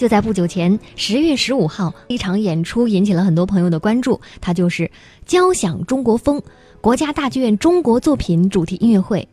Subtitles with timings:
[0.00, 4.84] 就在不久前，十月十五号，一场演出引起了很多朋友的关注，它就是
[5.26, 6.38] 《交响中国风》
[6.80, 9.28] 国家大剧院中国作品主题音乐会。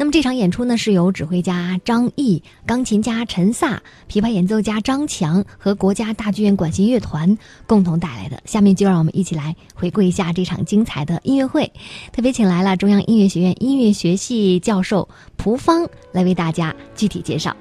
[0.00, 7.36] 那么这场演出呢，是由指挥家张毅、钢琴家陈萨、琵琶演奏家张强和国家大剧院管弦乐团
[7.66, 8.40] 共同带来的。
[8.44, 11.68] 下面就让我们一起来回顾一下这场精彩的音乐会。
[12.12, 17.56] 特别请来了中央音乐学院音乐学系教授蒲芳来为大家具体介绍。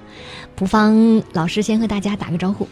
[0.56, 2.68] 蒲芳老师先和大家打个招呼。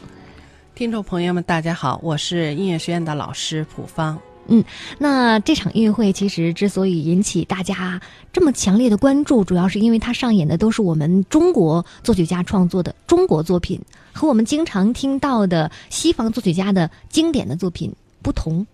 [0.75, 4.15] 听众朋友们，大家好，我是音乐学院的老师蒲芳。
[4.47, 4.63] 嗯，
[4.99, 7.99] 那这场音乐会其实之所以引起大家
[8.31, 13.81] 这么强烈的关注，主要是因为它上演的都是我们中国作曲家创作的中国作品，
[14.13, 17.91] 和我们经常听到的西方作曲家的经典的作品
[18.21, 18.65] 不同。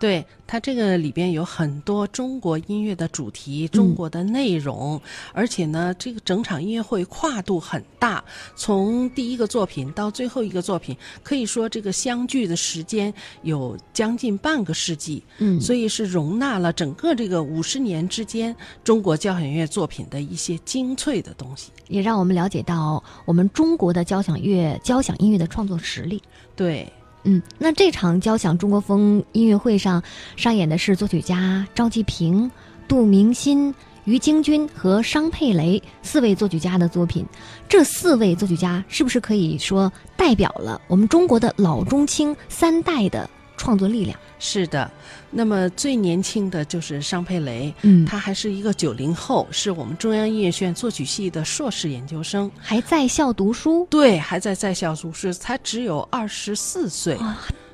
[0.00, 5.00] 对它这个里边有很多中国音乐的主题、中国的内容，
[5.34, 8.24] 而且呢，这个整场音乐会跨度很大，
[8.56, 15.22] 从第一个作品到最后一个作品，可以说这个相聚的时间有将近半个世纪。
[15.36, 26.22] 嗯，所以是容纳了整个这个五十年之间中国交响乐作品的一些精粹的东西，也让我们了解到我们中国的交响乐、交响音乐的创作实力。
[26.56, 26.90] 对。
[27.24, 30.02] 嗯，那这场交响中国风音乐会上
[30.36, 32.50] 上演的是作曲家赵季平、
[32.88, 37.24] 杜明新、于京军和商佩雷四位作曲家的作品。
[37.68, 43.28] 这四位作曲家是不是可以说代表了我们中国的老中青三代的
[43.60, 44.18] 创作力量？
[44.38, 44.90] 是的，
[45.30, 53.86] 那么最年轻的就是商佩雷，嗯，他还是一个九零后，是我们中央音乐学院作曲系的硕士研究生，还在校读书。
[53.90, 57.18] 对，还在在校读书，才只有二十四岁，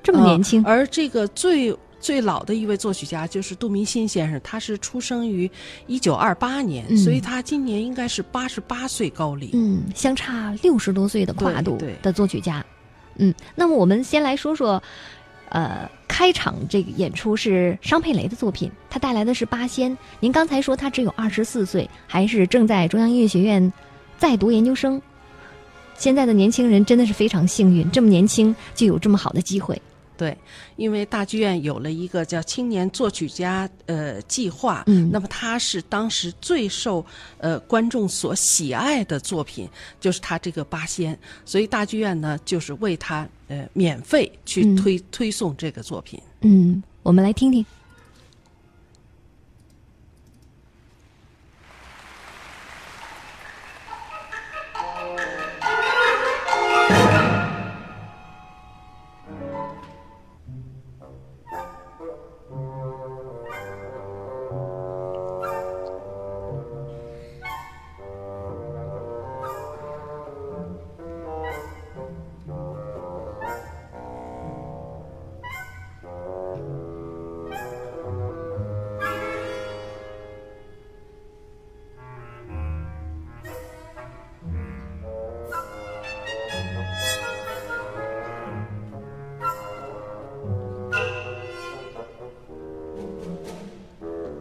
[0.02, 0.60] 这么年轻。
[0.64, 5.48] 而这个最最老的一位作曲家就是杜明新先生，他是出生于
[5.86, 9.50] 一九二八年，所以他今年应该是八十八岁高龄。
[9.52, 12.66] 嗯，相差六十多岁的跨度的作曲家。
[13.18, 14.82] 嗯，那么我们先来说说。
[15.48, 19.96] 呃，开场这个演出是商佩雷的作品，他带来的是八仙。
[20.20, 23.72] 您刚才说他只有二十四岁，还是正在中央音乐学院
[24.18, 25.00] 在读研究生。
[25.94, 29.80] 现在的年轻人真的是非常幸运，这么年轻就有这么好的机会。
[30.16, 30.36] 对，
[30.76, 37.04] 因为大剧院有了一个叫青年作曲家呃计划，嗯，那么他是当时最受
[37.38, 39.68] 呃观众所喜爱的作品，
[40.00, 46.20] 就是他这个八仙，所以大剧院呢就是为他呃免费去推推送这个作品。
[46.40, 47.64] 嗯，我们来听听。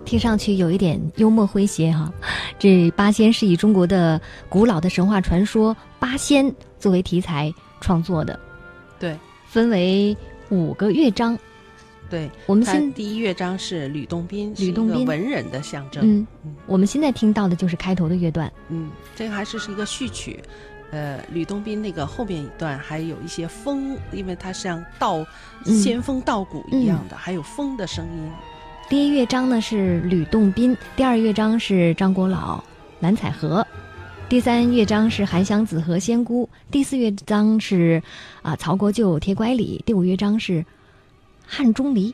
[0.06, 2.14] 听上去有一点幽默诙谐哈，
[2.60, 7.52] 这八仙是以中国的古老的神话传说八仙作为题材
[7.82, 8.40] 创作的，
[9.00, 9.18] 对，
[9.48, 10.16] 分为
[10.50, 11.38] 五个乐章，
[12.10, 15.06] 对，我们现第一乐章是吕洞宾，吕洞宾。
[15.06, 16.04] 文人的象征，
[16.44, 20.40] 嗯，我们现在听到的就是开头的乐段，嗯，这个还是是一个序曲，
[20.92, 25.26] 呃，吕洞宾那个后面一段还有一些风，因为它像稻
[25.66, 28.32] 仙风道骨一样的，还有风的声音。
[28.88, 32.64] 第一乐章呢是吕洞宾，第二乐章是张国老、
[33.00, 33.66] 蓝采和，
[34.30, 38.02] 第三乐章是韩湘子和仙姑，第四乐章是
[38.44, 40.64] 啊曹国舅铁拐李，第五乐章是
[41.48, 42.14] 汉钟离。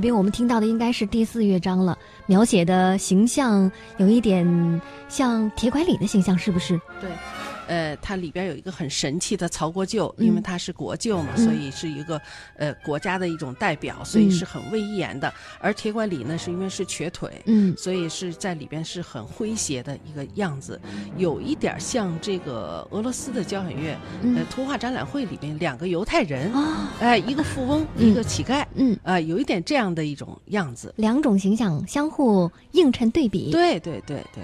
[0.00, 4.80] 这边我们听到的应该是第四乐章了，描写的形象有一点
[5.10, 6.80] 像铁拐李的形象，是不是？
[7.02, 7.10] 对。
[7.70, 12.20] 呃，它里边有一个很神气的曹国舅，嗯因为他是国舅嘛，所以是一个
[12.56, 15.32] 呃国家的一种代表，所以是很威严的。
[15.60, 20.80] 而铁拐李呢，是因为是瘸腿，嗯所以是在里边是很诙谐的一个样子，
[21.16, 30.92] 有一点像这个俄罗斯的交响乐，嗯呃，图画展览会里边两个犹太人，啊，哎、一个富翁，嗯一个乞丐，嗯，啊、有一点这样的一种样子。
[30.96, 33.52] 两种形象相互映衬对比。
[33.52, 34.42] 对对对对。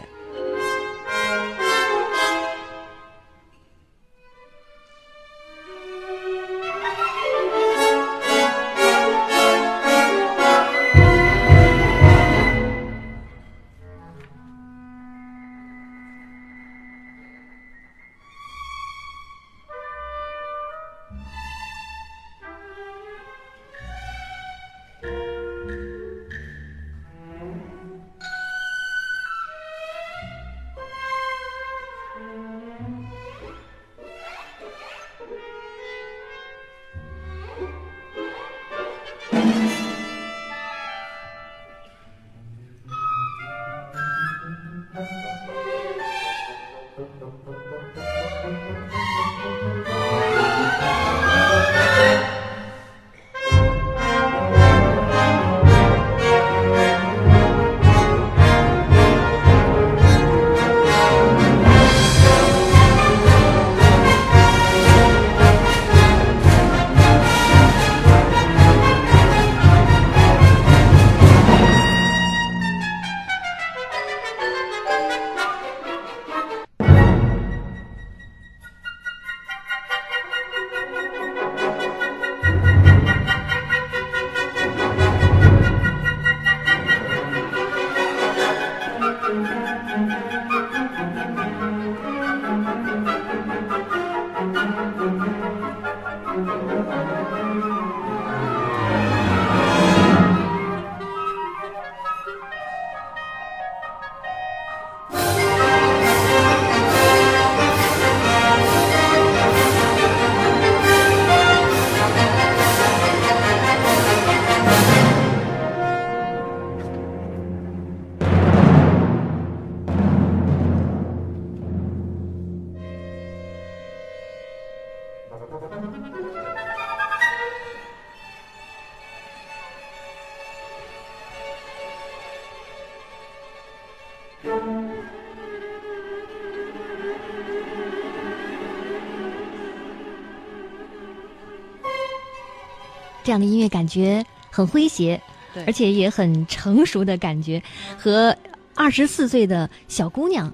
[143.25, 145.21] 这样的音乐感觉很诙谐，
[145.53, 145.65] 对。
[145.65, 147.61] 而且也很成熟的感觉，
[147.99, 148.37] 和
[148.77, 150.47] 二十四岁的小姑娘，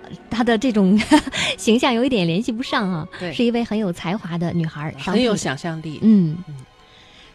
[0.00, 0.96] 呃她的这种
[1.58, 3.08] 形象有一点联系不上啊。
[3.18, 3.32] 对。
[3.32, 5.98] 是一位很有才华的女孩，很有想象力。
[6.02, 6.38] 嗯。
[6.46, 6.54] 嗯，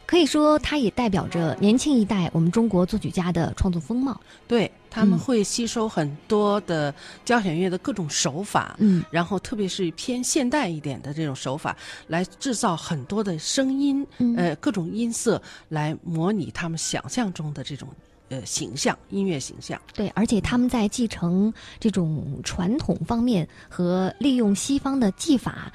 [0.09, 4.19] 可以说它也代表着年轻一代我们中国作曲家的创作风貌。
[4.47, 6.91] 对，他们嗯会吸收很多的
[7.23, 17.87] 交响乐的各种手法，嗯然后特别是偏现代一点的这种手法，来制造很多的声音，嗯呃，各种音色来模拟他们想象中的这种
[18.29, 19.79] 呃形象，音乐形象。
[19.93, 25.71] 对，而且他们在继承这种传统方面和利用西方的技法。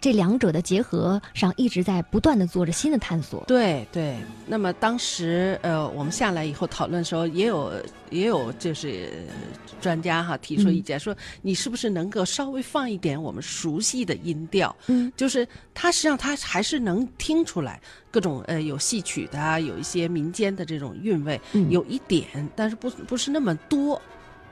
[0.00, 3.44] 这两者的结合上，一直在不断的做着新的探索。
[3.46, 7.72] 对对，那么当时呃，我们下来以后讨论的时候，也有
[8.10, 9.34] 也有就是呃
[9.80, 14.74] 专家哈提出意见、说，你是不是能够稍微放一点我们熟悉的音调？
[14.86, 24.00] 嗯，就是它实际上它还是能听出来各种呃有戏曲的啊，有一些民间的这种韵味，嗯有一点，但是不不是那么多，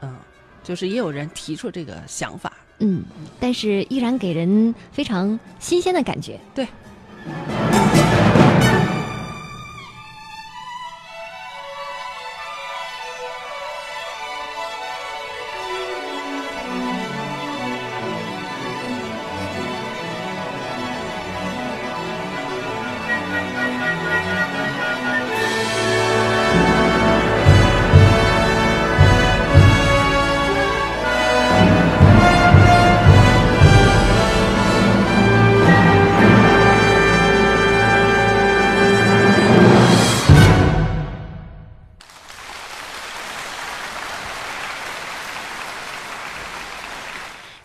[0.01, 0.17] 嗯，
[0.63, 2.53] 就是也有人提出这个想法。
[2.85, 3.03] 嗯，
[3.41, 6.39] 但是依然给人非常新鲜的感觉。
[6.55, 6.69] 对。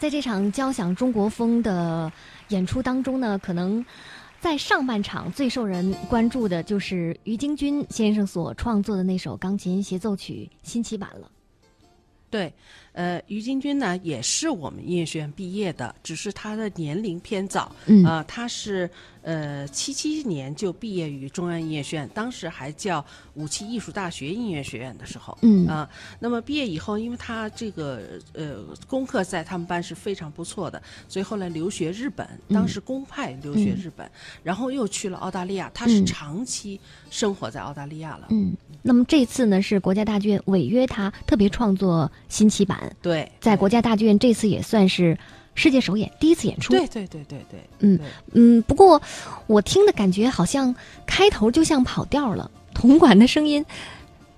[0.09, 2.11] 在这场交响中国风的
[2.47, 3.85] 演出当中呢，可能
[4.39, 11.29] 在上半场最受人关注的就是于京军先生所创作的那首钢琴协奏曲新奇版了。
[12.31, 12.51] 对，
[12.99, 18.89] 呃，于金军呢也是我们音乐学院毕业的，只是他的年龄偏早，嗯啊、他是
[19.21, 25.89] 呃七七年就毕业于中央音乐学院，当时还叫武器艺术大学音乐学院的时候，嗯啊、
[26.19, 34.11] 那么毕业以后，因为他这个呃功课在他们班是非常不错的，所以后来留学日本，当时公派留学日本，
[34.43, 36.77] 然后又去了澳大利亚，他是嗯长期
[37.09, 38.51] 生活在澳大利亚了，嗯，
[38.81, 45.17] 那么这次呢是国家大剧院违约他特别创作新奇版，对，在国家大剧院这次也算是
[45.55, 46.73] 世界首演，第一次演出。
[46.73, 47.99] 对对对对对，嗯
[48.33, 49.01] 嗯，不过
[49.47, 50.73] 我听的感觉好像
[51.05, 53.65] 开头就像跑调了，铜管的声音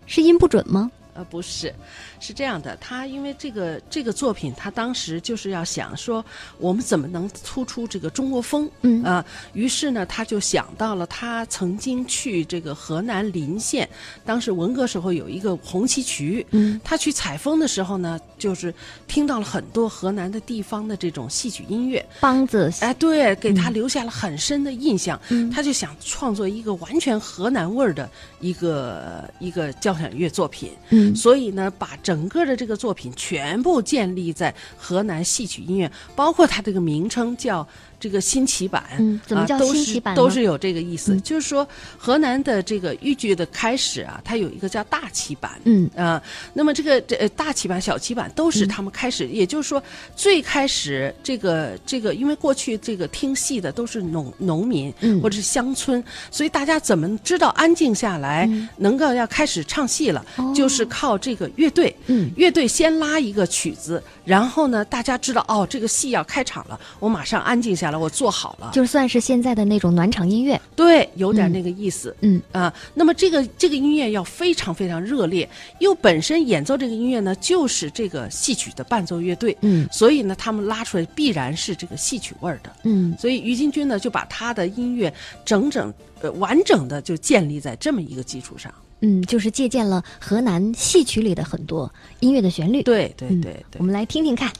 [0.05, 0.91] 是音不准吗？
[1.13, 1.73] 呃，不是，
[2.21, 6.23] 是这样的，他因为这个这个作品，他当时就是要想说，
[6.59, 8.69] 我们怎么能突出这个中国风？
[8.83, 13.89] 嗯啊、于是呢，他就想到了他曾经去这个河南临县，
[14.23, 18.73] 当时文革时候有一个红旗渠，嗯他去采风的时候呢，就是
[19.07, 25.19] 听到了很多河南的地方的这种戏曲音乐，梆子，哎，对，给他留下了很深的印象。
[25.29, 28.09] 嗯他就想创作一个完全河南味儿的
[28.39, 30.71] 一个一个交响乐作品。
[30.89, 37.65] 嗯所以呢，把整整个的这个作品全部建立在河南戏曲音乐，包括它这个名称叫
[38.01, 38.83] 这个新奇版。
[38.97, 40.17] 嗯怎么叫啊都是新奇版呢？
[40.17, 41.21] 都是有这个意思，嗯。
[41.21, 41.65] 就是说
[41.97, 45.51] 河南的这个豫剧的开始啊，它有一个叫大旗版。
[45.65, 45.89] 嗯。
[45.95, 46.21] 啊、
[46.53, 49.81] 那么这个这呃大旗版、小旗版都是他们开始，也就是说
[50.15, 55.21] 最开始这个这个，因为过去这个听戏的都是农农民、嗯。
[55.21, 60.51] 或者是乡村，所以大家怎么知道安静下来，能够要开始唱戏了，哦。
[60.55, 61.95] 就是靠这个乐队。
[62.07, 62.31] 嗯。
[62.35, 68.71] 乐队先拉一个曲子，然后呢，大家知道哦，这个戏要开场了，我马上安静下来，我做好了。
[68.73, 70.59] 就算是现在的那种暖场音乐。
[70.75, 72.15] 对，有点那个意思。
[72.21, 75.47] 嗯啊，那么这个这个音乐要非常非常热烈，
[75.79, 82.71] 又本身演奏这个音乐呢，就是这个戏曲的伴奏乐队，嗯所以呢，他们拉出来必然是这个戏曲味儿的。
[82.83, 85.13] 嗯所以于金军呢，就把他的音乐
[85.45, 88.73] 整整呃完整的就建立在这么一个基础上。
[89.01, 92.83] 嗯，就是借鉴了河南戏曲里的很多音乐的旋律。
[92.83, 93.83] 对对嗯对对我。
[93.83, 94.47] 们来听听看。《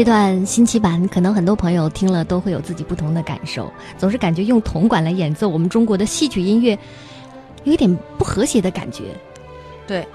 [0.00, 3.70] 这段新奇版，可能很多朋友听了都会有自己不同的感受。
[3.98, 6.70] 总是感觉用铜管来演奏我们中国的戏曲音乐，
[7.64, 9.14] 有一点不和谐的感觉。
[9.86, 10.08] 对。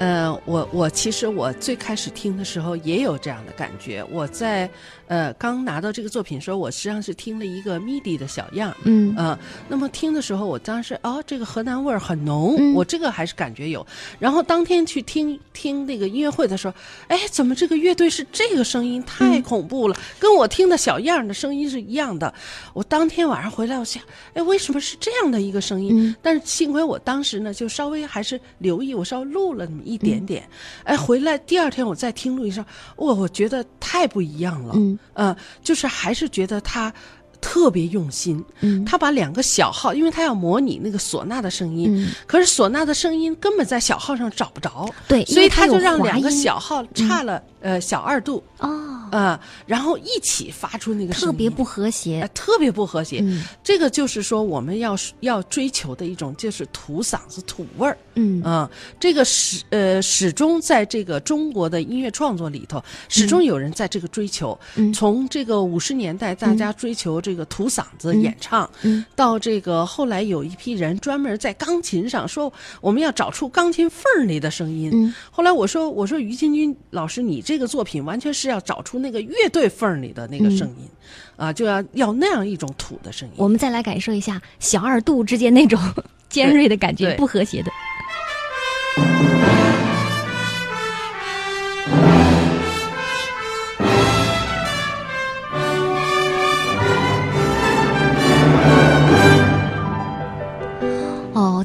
[0.00, 4.02] 呃，我我其实我最开始听的时候也有这样的感觉。
[4.10, 4.68] 我在
[5.08, 9.38] 呃刚拿到这个作品的时候，我实际上是听了一个 MIDI 的小样，嗯呃，
[9.68, 13.86] 那么听的时候，我当时哦，这个河南味儿很浓，嗯我这个还是感觉有。
[14.18, 16.72] 然后当天去听听那个音乐会的时候，
[17.08, 19.02] 哎，怎么这个乐队是这个声音？
[19.04, 22.32] 太恐怖了，跟我听的小样的声音是一样的。
[22.72, 24.02] 我当天晚上回来，我想，
[24.32, 25.90] 哎，为什么是这样的一个声音？
[25.92, 30.42] 嗯但是幸亏我当时呢，就稍微还是留意，我稍微录了那么一点点。
[30.42, 30.50] 嗯
[30.84, 32.64] 哎，回来第二天我再听录音上，
[32.96, 34.74] 我，我觉得太不一样了。
[34.76, 36.92] 嗯呃，就是还是觉得他
[37.40, 38.44] 特别用心。
[38.60, 52.30] 嗯他把两个小号，因为他要模拟那个唢呐的声音，嗯，可是唢呐的声音根本在小号上找不着，对，所以他就让两个小号差了、呃小二度，哦，呃，然后一起发出那个声音，特别不和呃谐。
[52.34, 53.20] 特别不和谐。
[53.22, 57.96] 嗯这个就是说我们要要追求的一种就是土嗓子土味儿。
[58.14, 64.58] 嗯啊、这个始呃始终在这个中国的音乐创作里头，始终有人在这个追求。
[64.76, 74.90] 嗯从这个五十年代，大家追求这个土嗓子演唱，嗯到这个后来有一批人专门在钢琴上说，我们要找出钢琴缝儿里的声音。
[74.92, 80.88] 嗯后来我说，我说于清军老师，你这个作品完全是要找出那个乐队缝儿里的那个声音，
[81.36, 83.34] 啊，就要要那样一种土的声音。
[83.36, 85.80] 我们再来感受一下小二度之间那种
[86.28, 87.70] 尖锐的感觉，不和谐的。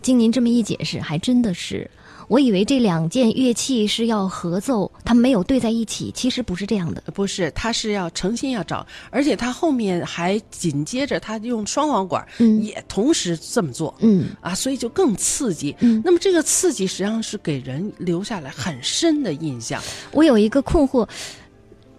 [0.05, 1.89] 经您这么一解释，还真的是，
[2.27, 7.01] 我以为这两件乐器是要合奏，它没有对在一起，其实不是这样的。
[7.15, 13.95] 不是，他是要诚心要找，而且他后面还紧接着他用双簧管，嗯也同时这么做。
[13.99, 15.75] 嗯啊，所以就更刺激。
[15.79, 19.81] 嗯那么这个刺激实际上是给人留下来很深的印象。
[20.11, 21.07] 我有一个困惑，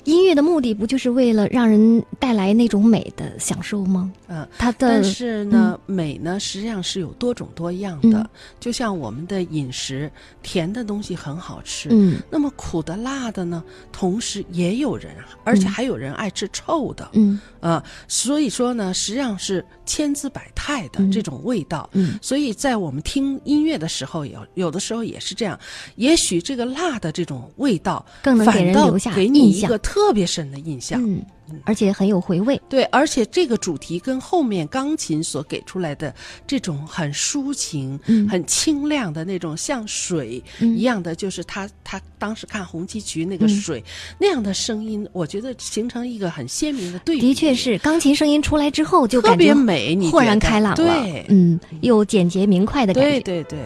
[0.06, 4.10] 音乐的目的不就是为了让人带来那种美的享受吗？
[4.28, 8.20] 嗯，它的但是呢，美呢实际上是有多种多样的。
[8.20, 10.10] 嗯就像我们的饮食，
[10.42, 15.14] 甜的东西很好吃，嗯那么苦的、辣的呢，同时也有人，
[15.44, 17.08] 而且还有人爱吃臭的。
[17.12, 21.88] 嗯啊，所以说呢，实际上是千姿百态的嗯这种味道。
[21.92, 25.58] 嗯所以在我们听音乐的时候，有有的时候也是这样。
[25.96, 31.02] 也许这个辣的这种味道，更能给人留下给你印象一个特别深的印象。
[31.02, 31.22] 嗯，
[31.64, 32.60] 而且很有回味。
[32.68, 36.14] 对，而且这个主题跟后面钢琴所给出来的
[36.46, 43.84] 这种很抒情、嗯很清亮的那种像水嗯一样的，就是他他当时看红旗渠那个嗯水、
[44.18, 47.20] 那样的声音，我觉得形成一个很鲜明的对比。
[47.20, 50.76] 的确是，钢琴声音出来之后就特别美，你豁然开朗了。
[50.76, 53.20] 对，嗯，又简洁明快的感觉。
[53.20, 53.58] 对对对。